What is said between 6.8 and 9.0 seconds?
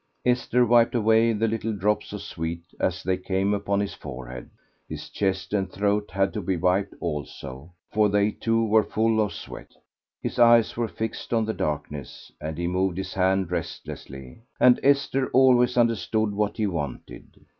also, for they too were